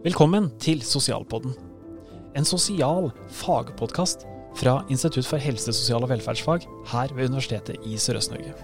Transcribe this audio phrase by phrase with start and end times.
[0.00, 1.52] Velkommen til Sosialpodden.
[2.32, 4.22] En sosial fagpodkast
[4.56, 8.54] fra Institutt for helse, sosial og velferdsfag her ved Universitetet i Sørøst-Norge.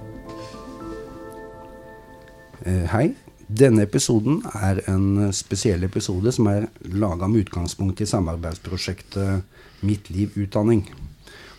[2.64, 3.10] Eh, Hei.
[3.46, 9.44] Denne episoden er en spesiell episode som er laga med utgangspunkt i samarbeidsprosjektet
[9.84, 10.86] Mitt liv utdanning.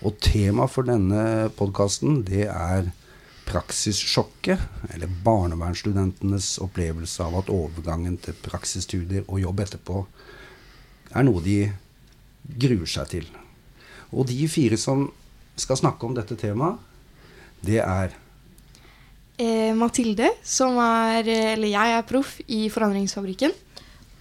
[0.01, 2.89] Og tema for denne podkasten det er
[3.47, 4.59] praksissjokket,
[4.93, 10.03] eller barnevernsstudentenes opplevelse av at overgangen til praksisstudier og jobb etterpå
[11.15, 11.59] er noe de
[12.59, 13.27] gruer seg til.
[14.11, 15.07] Og de fire som
[15.57, 16.79] skal snakke om dette temaet,
[17.65, 18.15] det er
[19.37, 23.51] Eh, Mathilde, som er Eller jeg er proff i Forandringsfabrikken.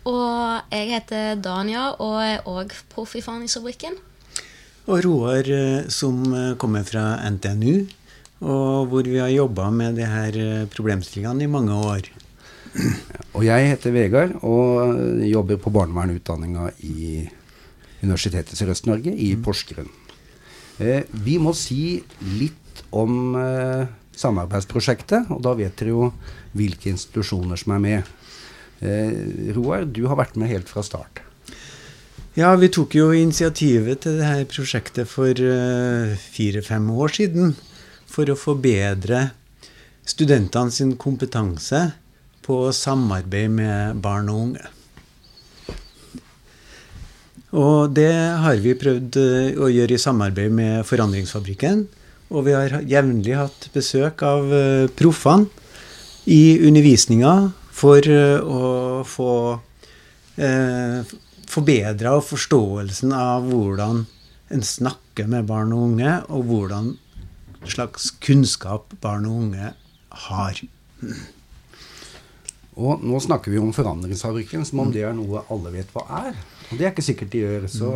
[0.05, 3.97] Og jeg heter Dania og er òg proff i Forandringsfabrikken.
[4.87, 7.89] Og Roar, eh, som eh, kommer fra NTNU,
[8.41, 12.11] og hvor vi har jobba med de her eh, problemstillingene i mange år.
[13.37, 17.25] Og jeg heter Vegard og jobber på barnevernutdanninga i
[18.03, 19.89] Universitetet i Sørøst-Norge i Porsgrunn.
[20.79, 21.99] Eh, vi må si
[22.37, 26.11] litt om eh, samarbeidsprosjektet, og da vet dere jo
[26.57, 28.11] hvilke institusjoner som er med.
[28.85, 31.23] Eh, Roar, du har vært med helt fra start.
[32.37, 37.55] Ja, vi tok jo initiativet til det her prosjektet for fire-fem år siden.
[38.11, 39.31] For å forbedre
[40.07, 41.83] studentene sin kompetanse
[42.47, 44.73] på samarbeid med barn og unge.
[47.57, 48.13] Og det
[48.43, 51.87] har vi prøvd eh, å gjøre i samarbeid med Forandringsfabrikken.
[52.35, 55.47] Og vi har jevnlig hatt besøk av eh, proffene
[56.27, 57.35] i undervisninga
[57.77, 59.33] for eh, å få
[60.43, 61.15] eh,
[61.47, 64.05] forbedra forståelsen av hvordan
[64.55, 66.95] en snakker med barn og unge, og hvordan
[67.73, 69.73] slags kunnskap barn og unge
[70.27, 70.63] har.
[72.77, 76.37] Og nå snakker vi om Forandringsfabrikken som om det er noe alle vet hva er.
[76.69, 77.67] Og det er ikke sikkert de gjør.
[77.73, 77.93] Så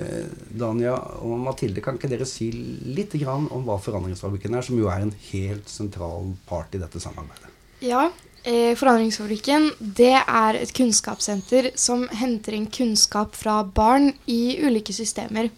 [0.00, 4.80] eh, Dania og Mathilde, kan ikke dere si litt grann om hva Forandringsfabrikken er, som
[4.80, 7.52] jo er en helt sentral part i dette samarbeidet?
[7.84, 8.06] Ja,
[8.48, 15.52] eh, Forandringsfabrikken det er et kunnskapssenter som henter inn kunnskap fra barn i ulike systemer.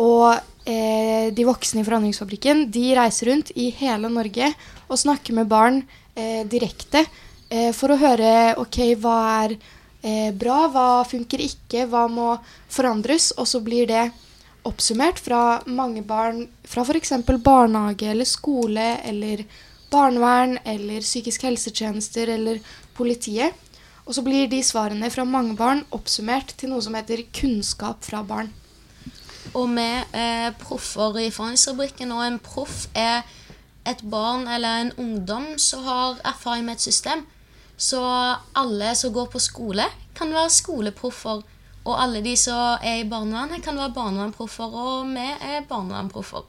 [0.00, 4.52] Og eh, de voksne i Forandringsfabrikken de reiser rundt i hele Norge
[4.88, 5.82] og snakker med barn
[6.14, 7.04] eh, direkte
[7.50, 9.56] eh, for å høre ok, hva er
[10.02, 12.34] eh, bra, hva funker ikke, hva må
[12.72, 13.32] forandres.
[13.38, 14.06] Og så blir det
[14.68, 17.16] oppsummert fra mange barn fra f.eks.
[17.42, 19.44] barnehage eller skole eller
[19.92, 22.62] barnevern eller psykisk helsetjenester eller
[22.96, 23.54] politiet.
[24.06, 28.22] Og så blir de svarene fra mange barn oppsummert til noe som heter kunnskap fra
[28.26, 28.50] barn.
[29.54, 33.22] Og vi er proffer i Forhandlingsfabrikken, og en proff er
[33.88, 37.26] et barn eller en ungdom som har erfaring med et system.
[37.76, 38.00] Så
[38.56, 41.42] alle som går på skole, kan være skoleproffer.
[41.82, 44.76] Og alle de som er i barnevernet, kan være barnevernproffer.
[44.84, 46.46] Og vi er barnevernproffer.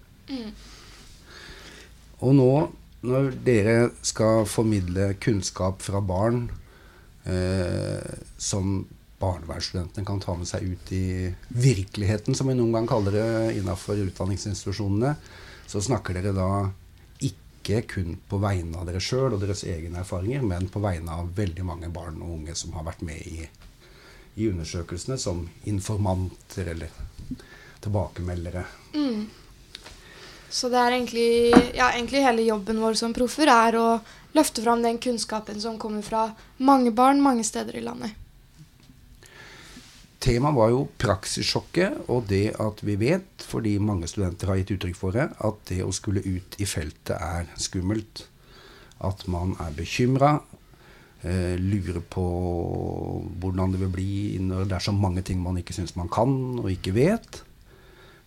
[2.24, 2.52] Og nå,
[3.04, 6.46] når dere skal formidle kunnskap fra barn
[7.26, 8.86] eh, som
[9.24, 14.02] barnevernsstudentene kan ta med seg ut i virkeligheten, som vi noen gang kaller det innafor
[14.04, 15.16] utdanningsinstitusjonene,
[15.68, 16.50] så snakker dere da
[17.64, 21.32] ikke kun på vegne av dere sjøl og deres egne erfaringer, men på vegne av
[21.38, 23.46] veldig mange barn og unge som har vært med i,
[24.36, 26.92] i undersøkelsene som informanter eller
[27.84, 28.66] tilbakemeldere.
[30.54, 31.30] Så det er egentlig,
[31.74, 33.88] ja, egentlig hele jobben vår som proffer er å
[34.36, 38.20] løfte fram den kunnskapen som kommer fra mange barn mange steder i landet.
[40.24, 44.96] Temaet var jo praksissjokket, og det at vi vet, fordi mange studenter har gitt uttrykk
[44.96, 48.24] for det, at det å skulle ut i feltet er skummelt.
[49.04, 50.38] At man er bekymra,
[51.28, 52.24] eh, lurer på
[53.42, 56.60] hvordan det vil bli når det er så mange ting man ikke syns man kan
[56.62, 57.44] og ikke vet.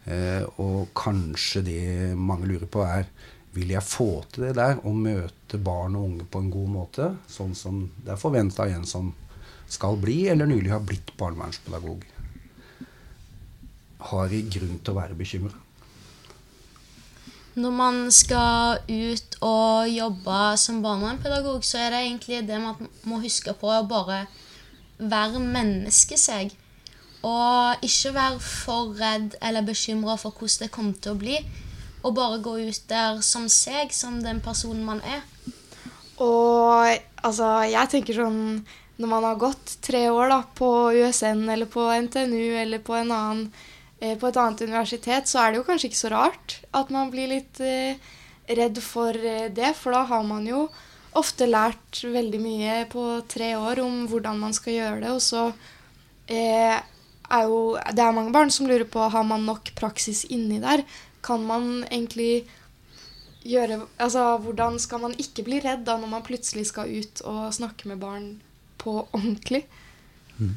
[0.04, 3.08] Eh, og kanskje det mange lurer på, er
[3.56, 7.14] vil jeg få til det der å møte barn og unge på en god måte,
[7.26, 9.14] sånn som det er forventa av en som
[9.68, 12.04] skal bli, eller nylig har blitt barnevernspedagog.
[14.10, 15.54] Har vi grunn til å være bekymra?
[17.56, 23.22] Når man skal ut og jobbe som barnevernspedagog, så er det egentlig det man må
[23.22, 24.26] huske på å bare
[24.98, 26.52] være menneske seg.
[27.26, 31.38] Og ikke være for redd eller bekymra for hvordan det kommer til å bli.
[32.04, 35.24] Og bare gå ut der som seg, som den personen man er.
[36.22, 36.92] Og
[37.24, 38.60] altså, jeg tenker sånn
[38.96, 43.12] Når man har gått tre år da, på USN eller på NTNU eller på, en
[43.12, 43.42] annen,
[44.00, 47.12] eh, på et annet universitet, så er det jo kanskje ikke så rart at man
[47.12, 48.00] blir litt eh,
[48.48, 49.74] redd for eh, det.
[49.76, 50.66] For da har man jo
[51.16, 55.14] ofte lært veldig mye på tre år om hvordan man skal gjøre det.
[55.16, 55.46] Og så
[56.32, 56.76] eh,
[57.26, 60.84] er jo Det er mange barn som lurer på har man nok praksis inni der.
[61.22, 62.46] Kan man egentlig
[63.46, 67.54] gjøre Altså, hvordan skal man ikke bli redd da når man plutselig skal ut og
[67.54, 68.28] snakke med barn
[68.86, 69.64] på ordentlig?
[70.38, 70.54] Mm.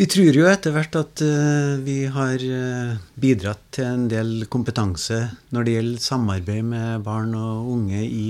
[0.00, 5.18] Vi tror jo etter hvert at uh, vi har uh, bidratt til en del kompetanse
[5.52, 8.26] når det gjelder samarbeid med barn og unge i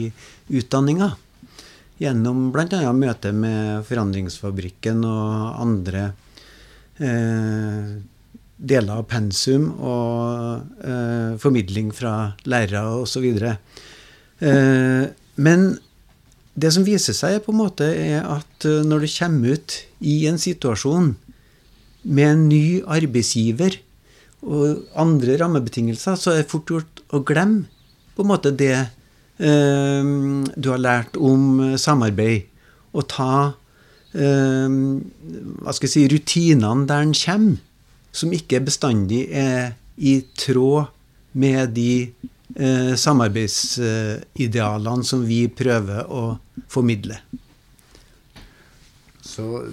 [0.48, 1.12] utdanninga.
[2.00, 2.80] Gjennom bl.a.
[2.96, 6.06] møte med Forandringsfabrikken og andre
[7.02, 8.00] uh,
[8.60, 10.82] deler av pensum og
[11.40, 13.24] formidling fra lærere osv.
[14.40, 15.64] Eh, men
[16.60, 20.40] det som viser seg, på en måte er at når du kommer ut i en
[20.40, 21.14] situasjon
[22.02, 23.78] med en ny arbeidsgiver
[24.40, 27.68] og andre rammebetingelser, så er det fort gjort å glemme
[28.16, 30.10] på en måte det eh,
[30.56, 32.48] du har lært om samarbeid,
[32.92, 33.32] og ta
[34.12, 37.60] eh, hva skal jeg si, rutinene der en kommer,
[38.12, 40.90] som ikke bestandig er i tråd
[41.38, 42.10] med de
[42.56, 46.38] eh, samarbeidsidealene som vi prøver å
[46.70, 47.16] formidle.
[49.22, 49.64] Så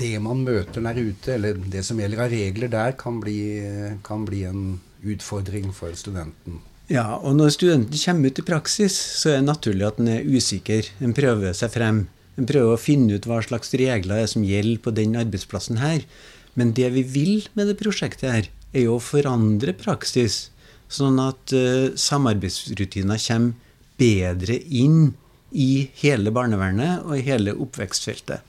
[0.00, 3.62] det man møter der ute, eller det som gjelder av regler der, kan bli,
[4.06, 6.60] kan bli en utfordring for studenten.
[6.90, 10.26] Ja, og når studenten kommer ut i praksis, så er det naturlig at en er
[10.26, 10.82] usikker.
[11.04, 12.06] En prøver seg frem.
[12.36, 16.04] En prøver å finne ut hva slags regler er som gjelder på den arbeidsplassen her.
[16.58, 20.48] Men det vi vil med det prosjektet her, er jo å forandre praksis,
[20.92, 25.12] sånn at uh, samarbeidsrutiner kommer bedre inn
[25.52, 28.48] i hele barnevernet og i hele oppvekstfeltet.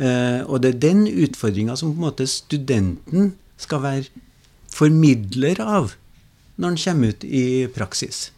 [0.00, 4.26] Uh, og det er den utfordringa som på en måte studenten skal være
[4.70, 5.94] formidler av
[6.60, 7.44] når han kommer ut i
[7.74, 8.28] praksis.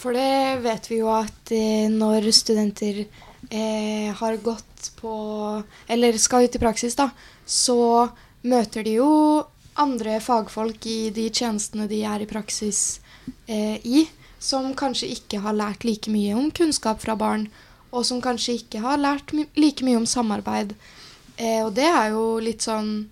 [0.00, 5.12] For det vet vi jo at eh, når studenter eh, har gått på
[5.90, 7.08] Eller skal ut i praksis, da,
[7.42, 8.06] så
[8.46, 9.08] møter de jo
[9.82, 13.00] andre fagfolk i de tjenestene de er i praksis
[13.46, 14.06] eh, i,
[14.38, 17.48] som kanskje ikke har lært like mye om kunnskap fra barn
[17.96, 20.74] og som kanskje ikke har lært my like mye om samarbeid.
[21.36, 23.08] Eh, og det er jo litt sånn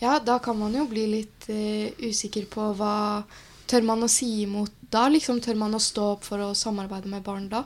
[0.00, 3.24] Ja, da kan man jo bli litt eh, usikker på hva
[3.70, 5.04] Tør man å si imot da?
[5.08, 7.62] Liksom Tør man å stå opp for å samarbeide med barn da?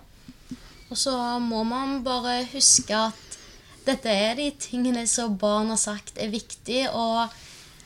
[0.91, 3.39] Og så må man bare huske at
[3.87, 7.33] dette er de tingene som barn har sagt er viktig, og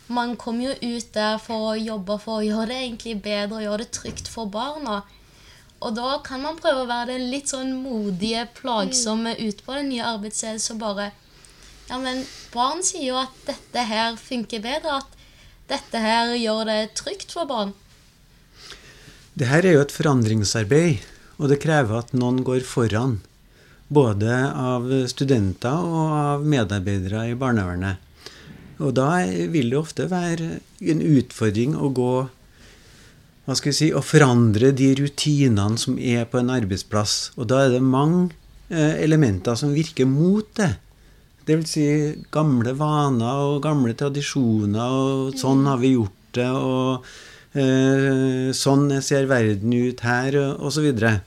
[0.09, 3.65] man kommer jo ut der for å jobbe for å gjøre det egentlig bedre og
[3.65, 5.03] gjøre det trygt for barna.
[5.79, 9.77] Og da kan man prøve å være den litt sånn modige, plagsomme ut ute på
[9.77, 11.13] den nye arbeidsstedet som bare
[11.89, 15.15] Ja, men barn sier jo at dette her funker bedre, at
[15.71, 17.73] dette her gjør det trygt for barn.
[19.39, 21.07] Det her er jo et forandringsarbeid,
[21.39, 23.21] og det krever at noen går foran.
[23.89, 28.08] Både av studenter og av medarbeidere i barnevernet.
[28.79, 30.59] Og da vil det ofte være
[30.93, 32.13] en utfordring å gå
[33.49, 37.33] hva skal si, å forandre de rutinene som er på en arbeidsplass.
[37.41, 38.35] Og da er det mange
[38.69, 40.75] eh, elementer som virker mot det.
[41.49, 41.87] Det vil si
[42.35, 47.09] gamle vaner og gamle tradisjoner, og sånn har vi gjort det, og
[47.57, 50.91] eh, sånn ser verden ut her, og osv.
[50.93, 51.19] Eh,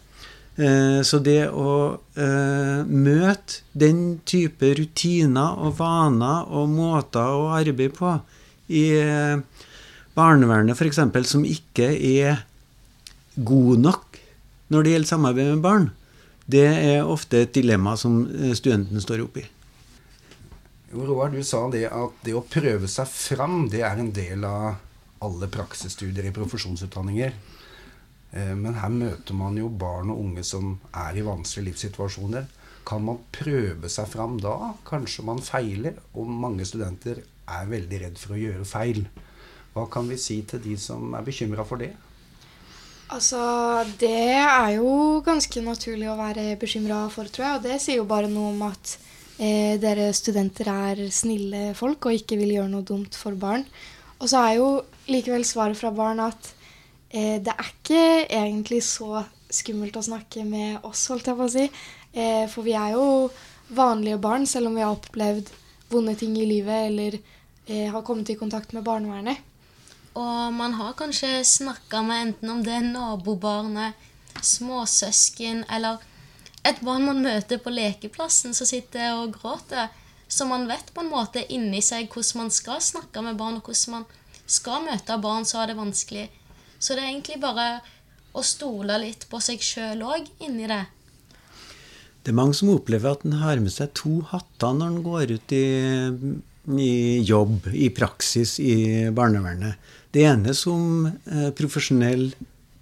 [0.56, 1.74] så det å
[2.20, 8.12] eh, møte den type rutiner og vaner og måter å arbeide på
[8.72, 9.40] i eh,
[10.18, 11.00] barnevernet f.eks.
[11.32, 12.44] som ikke er
[13.36, 14.20] god nok
[14.72, 15.90] når det gjelder samarbeid med barn,
[16.52, 19.44] det er ofte et dilemma som eh, studenten står oppi.
[20.92, 24.80] Roar, du sa det at det å prøve seg fram, det er en del av
[25.24, 27.36] alle praksisstudier i profesjonsutdanninger.
[28.32, 32.48] Eh, men her møter man jo barn og unge som er i vanskelige livssituasjoner.
[32.88, 34.56] Kan man prøve seg fram da?
[34.88, 39.04] Kanskje man feiler, og mange studenter er veldig redd for å gjøre feil.
[39.76, 41.92] Hva kan vi si til de som er bekymra for det?
[43.12, 47.56] Altså, Det er jo ganske naturlig å være bekymra for, tror jeg.
[47.58, 48.96] Og det sier jo bare noe om at
[49.38, 53.66] eh, dere studenter er snille folk og ikke vil gjøre noe dumt for barn.
[54.22, 54.70] Og så er jo
[55.12, 56.54] likevel svaret fra barn at
[57.12, 61.66] det er ikke egentlig så skummelt å snakke med oss, holdt jeg på å si.
[62.12, 63.30] Eh, for vi er jo
[63.76, 65.52] vanlige barn, selv om vi har opplevd
[65.92, 69.48] vonde ting i livet eller eh, har kommet i kontakt med barnevernet.
[70.20, 74.08] Og man har kanskje snakka med enten om det er nabobarnet,
[74.42, 76.02] småsøsken eller
[76.68, 79.90] et barn man møter på lekeplassen som sitter og gråter.
[80.32, 83.68] Så man vet på en måte inni seg hvordan man skal snakke med barn, og
[83.68, 84.06] hvordan man
[84.46, 86.28] skal møte barn som har det vanskelig.
[86.82, 87.68] Så det er egentlig bare
[88.34, 90.84] å stole litt på seg sjøl òg inni det.
[92.22, 95.34] Det er mange som opplever at en har med seg to hatter når en går
[95.36, 95.66] ut i,
[96.78, 96.94] i
[97.26, 99.78] jobb, i praksis i barnevernet.
[100.14, 102.30] Det ene som eh, profesjonell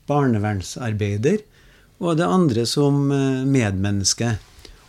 [0.09, 1.43] barnevernsarbeider,
[1.99, 4.33] og det andre som eh, medmenneske.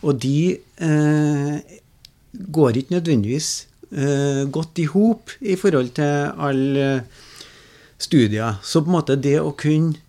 [0.01, 1.75] Og de eh,
[2.31, 3.49] går ikke nødvendigvis
[3.91, 6.87] eh, godt i hop i forhold til alle
[8.01, 8.59] studier.
[8.63, 9.99] Så på en måte det å kunne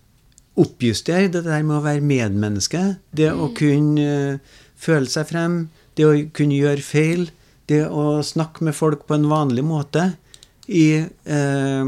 [0.59, 2.83] oppjustere det der med å være medmenneske,
[3.15, 5.55] det å kunne uh, føle seg frem,
[5.97, 7.29] det å kunne gjøre feil,
[7.71, 10.11] det å snakke med folk på en vanlig måte,
[10.67, 11.85] i, eh,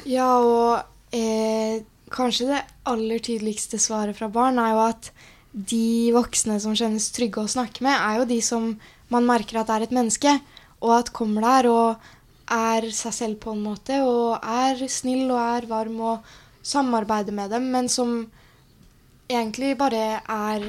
[0.09, 0.85] Ja, og eh,
[2.12, 5.12] kanskje det aller tydeligste svaret fra barn er jo at
[5.52, 8.73] de voksne som kjennes trygge å snakke med, er jo de som
[9.12, 10.38] man merker at er et menneske,
[10.83, 12.12] og at kommer der og
[12.52, 16.33] er seg selv på en måte, og er snill og er varm og
[16.64, 18.25] samarbeider med dem, men som
[19.28, 20.66] egentlig bare er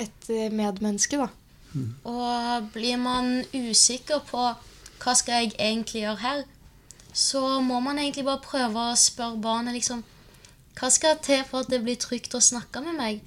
[0.00, 1.28] et eh, medmenneske, da.
[1.72, 1.88] Mm.
[2.08, 4.44] Og blir man usikker på
[5.02, 6.44] hva skal jeg egentlig gjøre her,
[7.16, 10.04] så må man egentlig bare prøve å spørre barnet liksom
[10.76, 13.20] Hva skal til for at det blir trygt å snakke med meg?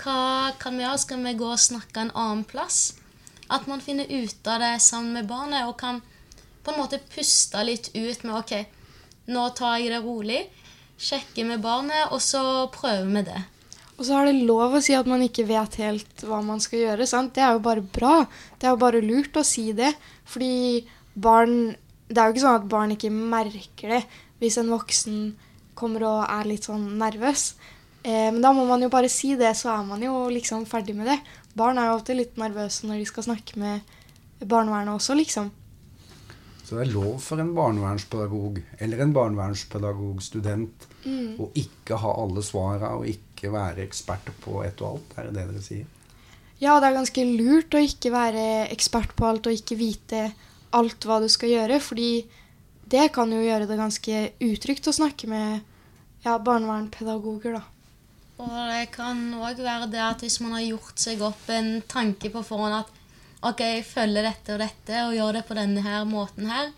[0.00, 1.00] Hva kan vi gjøre?
[1.02, 2.94] Skal vi gå og snakke en annen plass?
[3.52, 6.00] At man finner ut av det sammen med barnet og kan
[6.64, 8.54] på en måte puste litt ut med OK,
[9.28, 10.40] nå tar jeg det rolig,
[11.00, 12.42] sjekker med barnet, og så
[12.72, 13.42] prøver vi det.
[13.98, 16.84] Og så er det lov å si at man ikke vet helt hva man skal
[16.84, 17.08] gjøre.
[17.10, 17.34] sant?
[17.34, 18.22] Det er jo bare bra.
[18.56, 19.90] Det er jo bare lurt å si det.
[20.24, 20.86] Fordi
[21.18, 21.74] barn
[22.08, 24.04] Det er jo ikke sånn at barn ikke merker det
[24.40, 25.16] hvis en voksen
[25.78, 27.52] kommer og er litt sånn nervøs.
[28.02, 30.96] Eh, men da må man jo bare si det, så er man jo liksom ferdig
[30.98, 31.18] med det.
[31.58, 33.96] Barn er jo alltid litt nervøse når de skal snakke med
[34.38, 35.50] barnevernet også, liksom.
[36.68, 41.38] Så det er lov for en barnevernspedagog eller en barnevernspedagogstudent mm.
[41.40, 45.14] å ikke ha alle svara og ikke være ekspert på ett og alt.
[45.16, 45.86] Er det det dere sier?
[46.60, 48.44] Ja, det er ganske lurt å ikke være
[48.74, 50.26] ekspert på alt og ikke vite
[50.76, 52.10] alt hva du skal gjøre, fordi
[52.92, 55.60] det kan jo gjøre det ganske utrygt å snakke med
[56.24, 57.64] ja, barnevernpedagoger, da.
[58.38, 62.30] Og det kan òg være det at hvis man har gjort seg opp en tanke
[62.30, 62.92] på forhånd at
[63.48, 66.70] OK, jeg følger dette og dette og gjør det på denne her måten her,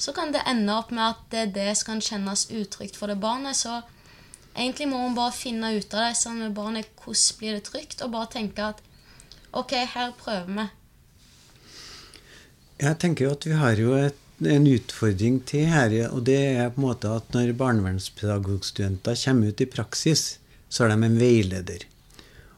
[0.00, 3.08] så kan det ende opp med at det er det som kan kjennes utrygt for
[3.08, 3.56] det barnet.
[3.56, 3.78] Så
[4.52, 6.90] egentlig må man bare finne ut av det sammen med barnet.
[7.00, 8.02] Hvordan blir det trygt?
[8.04, 8.82] Og bare tenke at
[9.54, 10.66] OK, her prøver vi.
[12.84, 14.18] Jeg tenker jo at vi har jo et,
[14.50, 15.94] en utfordring til her.
[16.10, 20.24] Og det er på en måte at når barnevernspedagogstudenter kommer ut i praksis,
[20.68, 21.84] så har de en veileder.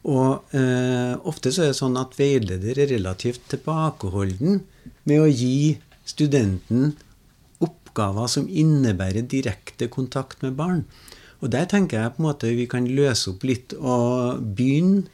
[0.07, 4.63] Og eh, ofte så er det sånn at veileder er relativt tilbakeholden
[5.09, 5.77] med å gi
[6.07, 6.95] studenten
[7.63, 10.85] oppgaver som innebærer direkte kontakt med barn.
[11.43, 15.05] Og der tenker jeg på en måte vi kan løse opp litt og begynne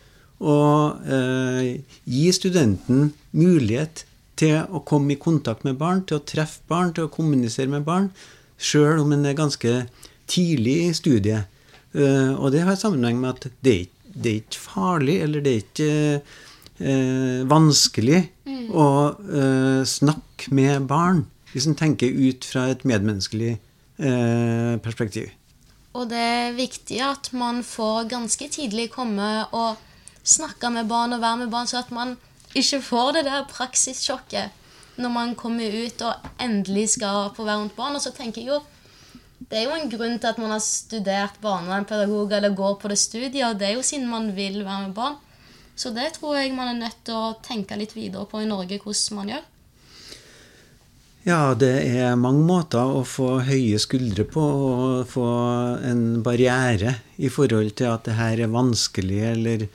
[0.42, 0.58] å
[1.06, 4.04] eh, gi studenten mulighet
[4.42, 7.86] til å komme i kontakt med barn, til å treffe barn, til å kommunisere med
[7.86, 8.10] barn,
[8.58, 9.74] sjøl om en er ganske
[10.30, 11.50] tidlig i studiet.
[11.92, 13.76] Uh, og det har sammenheng med at det,
[14.12, 15.92] det er ikke farlig, eller det er ikke
[16.82, 18.64] eh, vanskelig mm.
[18.76, 21.22] å eh, snakke med barn,
[21.52, 23.54] hvis en tenker ut fra et medmenneskelig
[24.82, 25.30] perspektiv.
[25.94, 29.80] Og det er viktig at man får ganske tidlig komme og
[30.24, 32.16] snakke med barn og være med barn, så at man
[32.58, 34.60] ikke får det der praksissjokket
[35.00, 37.96] når man kommer ut og endelig skal få være rundt barn.
[37.96, 38.60] Og så tenker jeg jo
[39.50, 42.98] det er jo en grunn til at man har studert barnevernspedagog eller går på det
[43.00, 45.16] studiet, og det er jo siden man vil være med barn.
[45.74, 48.78] Så det tror jeg man er nødt til å tenke litt videre på i Norge,
[48.78, 49.48] hvordan man gjør.
[51.22, 55.26] Ja, det er mange måter å få høye skuldre på og få
[55.86, 59.66] en barriere i forhold til at det her er vanskelig, eller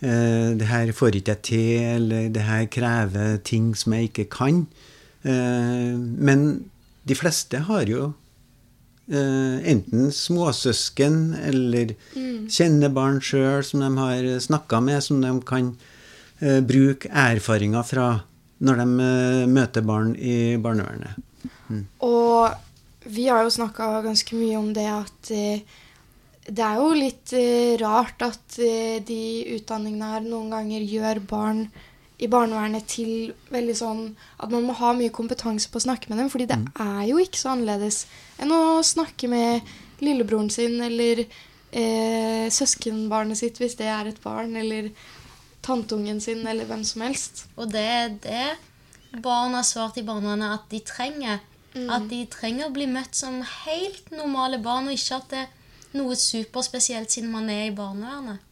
[0.00, 4.62] det her får ikke jeg til, eller det her krever ting som jeg ikke kan.
[5.24, 6.46] Eh, men
[7.04, 8.12] de fleste har jo
[9.10, 12.44] Uh, enten småsøsken eller mm.
[12.46, 15.72] kjenner barn sjøl som de har snakka med, som de kan
[16.62, 18.04] bruke erfaringer fra
[18.62, 19.08] når de
[19.50, 21.18] møter barn i barnevernet.
[21.66, 21.82] Mm.
[22.06, 25.32] Og vi har jo snakka ganske mye om det at
[26.50, 27.32] det er jo litt
[27.80, 28.56] rart at
[29.06, 29.22] de
[29.54, 31.62] utdanningene her noen ganger gjør barn
[32.20, 34.00] i barnevernet til veldig sånn
[34.42, 36.28] at man må ha mye kompetanse på å snakke med dem.
[36.32, 36.66] fordi det mm.
[36.84, 38.02] er jo ikke så annerledes
[38.40, 39.70] enn å snakke med
[40.04, 44.90] lillebroren sin eller eh, søskenbarnet sitt hvis det er et barn, eller
[45.64, 47.46] tanteungen sin eller hvem som helst.
[47.56, 51.40] Og det er det barn har svart i barnevernet at de trenger.
[51.70, 55.52] At de trenger å bli møtt som helt normale barn, og ikke at det er
[55.96, 58.46] noe superspesielt siden man er i barnevernet.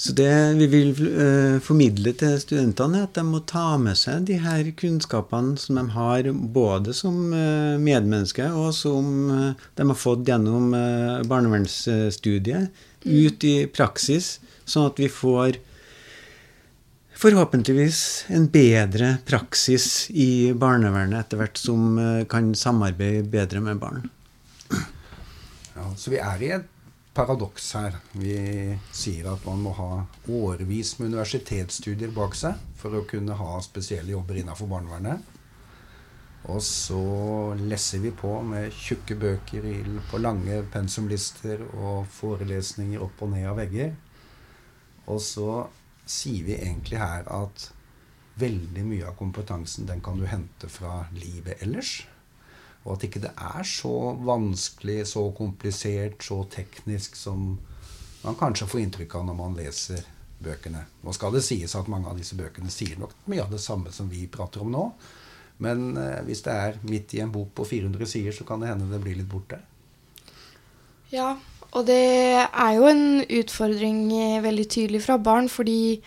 [0.00, 4.24] Så det vi vil uh, formidle til studentene, er at de må ta med seg
[4.30, 9.98] de her kunnskapene som de har både som uh, medmenneske og som uh, de har
[10.00, 10.72] fått gjennom
[11.28, 12.70] barnevernsstudiet,
[13.04, 15.58] ut i praksis, sånn at vi får
[17.20, 18.00] forhåpentligvis
[18.32, 22.00] en bedre praksis i barnevernet etter hvert som
[22.32, 24.08] kan samarbeide bedre med barn.
[25.80, 26.66] Ja, så vi er i et
[27.16, 27.94] paradoks her.
[28.12, 28.34] Vi
[28.92, 29.90] sier at man må ha
[30.28, 35.24] årevis med universitetsstudier bak seg for å kunne ha spesielle jobber innenfor barnevernet.
[36.52, 37.00] Og så
[37.60, 39.66] lesser vi på med tjukke bøker
[40.10, 43.96] på lange pensumlister og forelesninger opp og ned av vegger.
[45.08, 45.50] Og så
[46.04, 47.70] sier vi egentlig her at
[48.40, 52.02] veldig mye av kompetansen den kan du hente fra livet ellers.
[52.84, 53.94] Og at ikke det er så
[54.24, 57.52] vanskelig, så komplisert, så teknisk som
[58.22, 60.04] man kanskje får inntrykk av når man leser
[60.40, 60.86] bøkene.
[61.04, 63.92] Nå skal det sies at mange av disse bøkene sier nok mye av det samme
[63.92, 64.86] som vi prater om nå.
[65.60, 68.70] Men eh, hvis det er midt i en bok på 400 sider, så kan det
[68.72, 69.60] hende det blir litt borte.
[71.12, 71.34] Ja,
[71.76, 72.00] og det
[72.46, 76.00] er jo en utfordring eh, veldig tydelig fra barn, fordi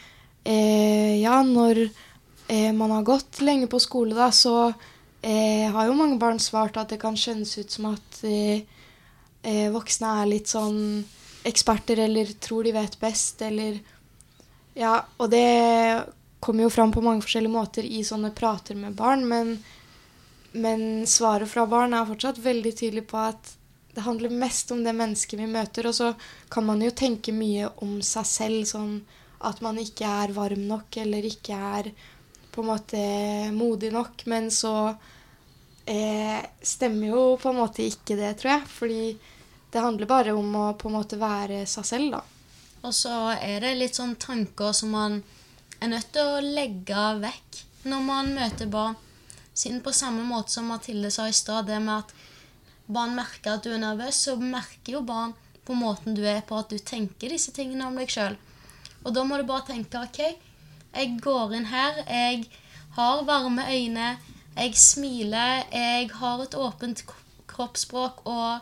[0.43, 4.73] eh, ja, når eh, man har gått lenge på skole, da, så
[5.23, 8.65] eh, har jo mange barn svart at det kan skjønnes ut som at eh,
[9.43, 10.81] eh, voksne er litt sånn
[11.47, 13.81] eksperter eller tror de vet best, eller
[14.73, 15.45] Ja, og det
[16.41, 19.57] kommer jo fram på mange forskjellige måter i sånne prater med barn, men,
[20.51, 23.51] men svaret fra barn er fortsatt veldig tydelig på at
[23.93, 25.87] det handler mest om det mennesket vi møter.
[25.87, 26.13] Og så
[26.49, 28.95] kan man jo tenke mye om seg selv, sånn
[29.43, 31.91] at man ikke er varm nok eller ikke er
[32.53, 33.03] på en måte
[33.55, 34.25] modig nok.
[34.31, 34.73] Men så
[35.85, 38.67] eh, stemmer jo på en måte ikke det, tror jeg.
[38.77, 39.03] Fordi
[39.73, 42.21] det handler bare om å på en måte være seg selv, da.
[42.83, 45.21] Og så er det litt sånn tanker som man
[45.79, 48.99] er nødt til å legge vekk når man møter barn.
[49.53, 52.13] Siden på samme måte som Mathilde sa i stad, det med at
[52.85, 56.57] barn merker at du er nervøs, så merker jo barn på måten du er på,
[56.59, 58.35] at du tenker disse tingene om deg sjøl.
[59.03, 60.21] Og da må du bare tenke OK,
[60.93, 62.45] jeg går inn her, jeg
[62.97, 64.17] har varme øyne,
[64.53, 67.03] jeg smiler, jeg har et åpent
[67.49, 68.59] kroppsspråk, og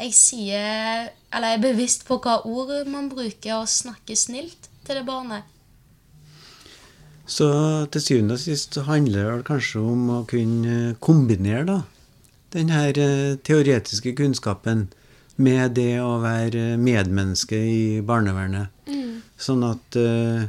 [0.00, 4.96] jeg sier Eller jeg er bevisst på hva ord man bruker, og snakker snilt til
[4.96, 5.44] det barnet.
[7.26, 7.48] Så
[7.92, 11.80] til syvende og sist handler det kanskje om å kunne kombinere da,
[12.54, 14.86] den her eh, teoretiske kunnskapen
[15.36, 18.72] med det å være medmenneske i barnevernet.
[19.36, 20.46] Sånn at eh,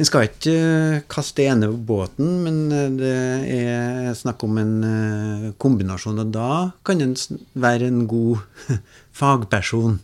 [0.00, 3.16] en skal ikke eh, kaste ene på båten, men eh, det
[3.52, 6.22] er snakk om en eh, kombinasjon.
[6.22, 6.52] Og da
[6.88, 7.12] kan en
[7.52, 8.40] være en god
[9.20, 9.98] fagperson.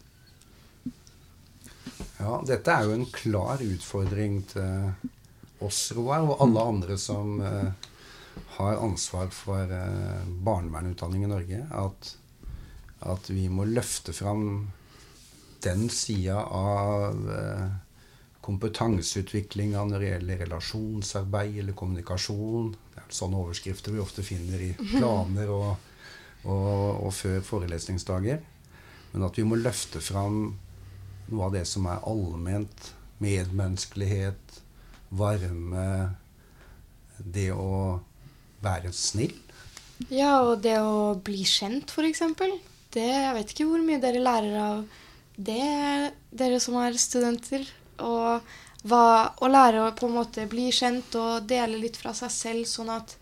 [2.19, 7.41] Ja, dette er jo en klar utfordring til oss, Roar, og alle andre som
[8.59, 9.73] har ansvar for
[10.45, 12.11] barnevernutdanning i Norge, at,
[13.09, 14.67] at vi må løfte fram
[15.65, 17.21] den sida av
[18.47, 22.75] kompetanseutviklinga når det gjelder relasjonsarbeid eller kommunikasjon.
[22.95, 25.89] Det er sånne overskrifter vi ofte finner i planer og,
[26.45, 28.45] og, og før forelesningsdager.
[29.13, 30.55] Men at vi må løfte fram
[31.31, 32.93] noe av det som er allment.
[33.23, 34.61] Medmenneskelighet,
[35.17, 35.89] varme,
[37.17, 37.99] det å
[38.61, 39.35] være snill.
[40.13, 42.23] Ja, og det å bli kjent, f.eks.
[42.93, 44.85] Det Jeg vet ikke hvor mye dere lærer av
[45.37, 47.65] det, dere som er studenter.
[48.05, 48.43] Og
[48.87, 49.05] hva,
[49.43, 52.93] og lære å på en måte bli kjent og dele litt fra seg selv, sånn
[52.95, 53.17] at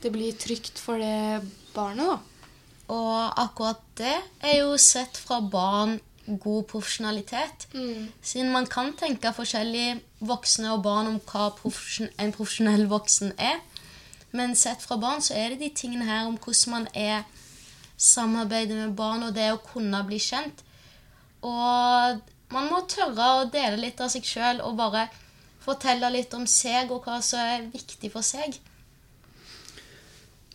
[0.00, 1.42] det blir trygt for det
[1.74, 2.18] barnet, da.
[2.90, 7.68] Og akkurat det er jo sett fra barn god profesjonalitet.
[8.22, 13.60] Siden man kan tenke forskjellig voksne og barn om hva profesjon- en profesjonell voksen er.
[14.32, 17.24] Men sett fra barn så er det de tingene her om hvordan man er
[17.96, 20.62] samarbeidet med barn og det å kunne bli kjent.
[21.42, 22.20] Og
[22.54, 25.06] man må tørre å dele litt av seg sjøl og bare
[25.60, 28.58] fortelle litt om seg og hva som er viktig for seg.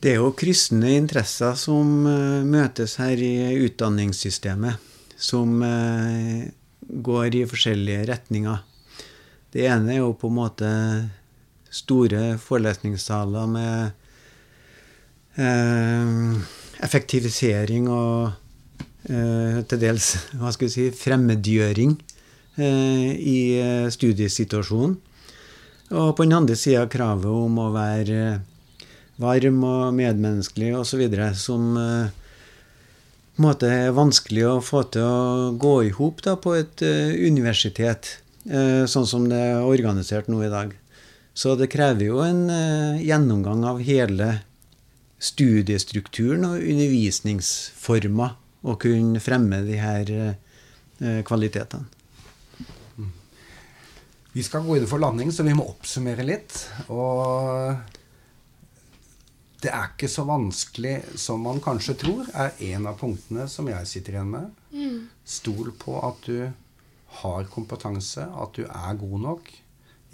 [0.02, 4.82] Det er jo kryssende interesser som eh, møtes her i utdanningssystemet,
[5.18, 6.46] som eh,
[6.86, 8.60] går i forskjellige retninger.
[9.56, 10.72] Det ene er jo på en måte
[11.74, 13.80] store forelesningssaler med
[15.40, 16.12] eh,
[16.86, 18.45] effektivisering og
[19.06, 21.92] til dels hva skal vi si, fremmedgjøring
[22.58, 24.98] eh, i eh, studiesituasjonen.
[25.94, 28.86] Og på den andre sida kravet om å være eh,
[29.22, 31.04] varm og medmenneskelig osv.
[31.38, 32.14] som eh,
[33.36, 37.14] på en måte er vanskelig å få til å gå i hop på et eh,
[37.28, 38.18] universitet,
[38.50, 40.74] eh, sånn som det er organisert nå i dag.
[41.36, 44.40] Så det krever jo en eh, gjennomgang av hele
[45.20, 48.36] studiestrukturen og undervisningsformer
[48.66, 51.86] å kunne fremme de her eh, kvalitetene.
[54.36, 56.58] Vi skal gå inn for landing, så vi må oppsummere litt.
[56.92, 57.72] Og
[59.64, 63.88] det er ikke så vanskelig som man kanskje tror, er en av punktene som jeg
[63.88, 64.50] sitter igjen med.
[65.24, 66.50] Stol på at du
[67.22, 69.48] har kompetanse, at du er god nok.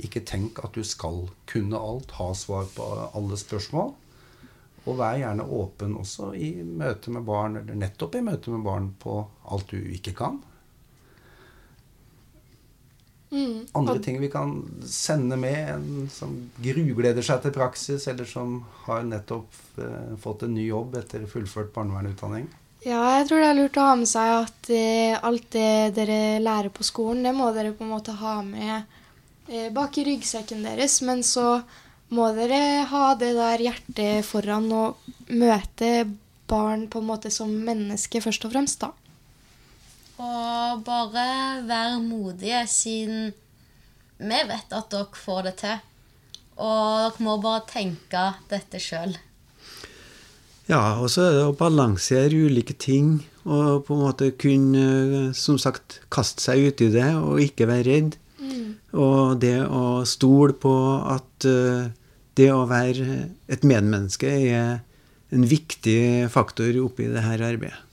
[0.06, 2.86] Ikke tenk at du skal kunne alt, ha svar på
[3.18, 3.96] alle spørsmål.
[4.90, 8.88] Og vær gjerne åpen også i møte med barn, eller nettopp i møte med barn,
[9.00, 9.20] på
[9.54, 10.40] alt du ikke kan.
[13.32, 13.68] Mm.
[13.72, 19.06] Andre ting vi kan sende med, en som grugleder seg til praksis, eller som har
[19.08, 22.50] nettopp eh, fått en ny jobb etter fullført barnevernutdanning.
[22.82, 26.42] Ja, jeg tror det er lurt å ha med seg at eh, alt det dere
[26.42, 28.82] lærer på skolen, det må dere på en måte ha med
[29.48, 31.00] eh, bak i ryggsekken deres.
[31.06, 31.62] Men så
[32.12, 36.10] må dere ha det der hjertet foran og møte
[36.52, 38.92] barn på en måte som menneske først og fremst, da.
[40.22, 43.32] Og bare være modige, siden
[44.22, 45.80] vi vet at dere får det til.
[46.62, 49.16] Og dere må bare tenke dette sjøl.
[50.70, 55.58] Ja, og så er det å balansere ulike ting og på en måte kunne, som
[55.60, 58.20] sagt, kaste seg ut i det og ikke være redd.
[58.92, 60.74] Og det å stole på
[61.08, 61.90] at eh,
[62.40, 64.82] det å være et medmenneske er
[65.32, 67.88] en viktig faktor oppi det her arbeidet.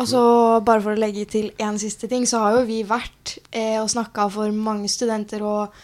[0.00, 0.22] Og så
[0.64, 3.90] bare for å legge til én siste ting, så har jo vi vært eh, og
[3.92, 5.44] snakka for mange studenter.
[5.44, 5.74] Og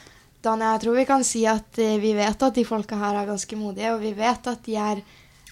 [0.42, 3.28] Dan, jeg tror vi kan si at eh, vi vet at de folka her er
[3.28, 3.92] ganske modige.
[3.94, 5.02] Og vi vet at de er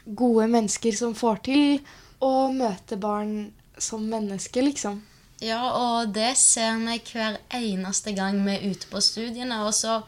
[0.06, 1.62] gode mennesker som får til
[2.22, 5.02] å møte barn som mennesker, liksom.
[5.44, 9.66] Ja, og det ser vi hver eneste gang vi er ute på studiene.
[9.66, 9.98] Og så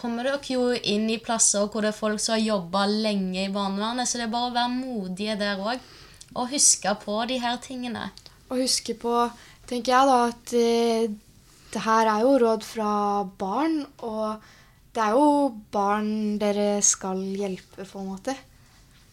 [0.00, 3.52] kommer dere jo inn i plasser hvor det er folk som har jobba lenge i
[3.52, 5.88] barnevernet, så det er bare å være modige der òg.
[6.34, 8.08] Og huske på de her tingene.
[8.50, 9.14] Og huske på,
[9.68, 11.10] tenker jeg da, at eh,
[11.74, 12.92] det her er jo råd fra
[13.38, 13.80] barn.
[14.06, 14.40] Og
[14.94, 18.36] det er jo barn dere skal hjelpe, på en måte.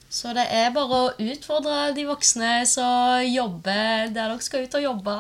[0.10, 4.86] Så det er bare å utfordre de voksne som jobber der dere skal ut og
[4.86, 5.20] jobbe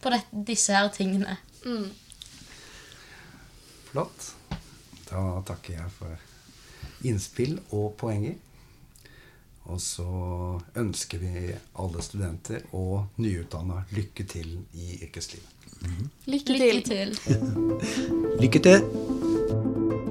[0.00, 1.36] på det, disse her tingene.
[3.90, 4.37] Flott.
[5.08, 8.36] Da takker jeg for innspill og poenger.
[9.68, 10.08] Og så
[10.80, 15.54] ønsker vi alle studenter og nyutdanna lykke til i yrkeslivet.
[16.26, 17.14] Lykke Lykke til.
[17.16, 17.38] til.
[18.42, 20.06] Lykke til!